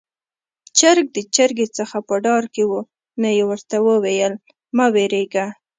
[0.77, 2.81] چرګ د چرګې څخه په ډار کې وو،
[3.21, 4.33] نو يې ورته وويل:
[4.75, 5.47] 'مه وېرېږه'.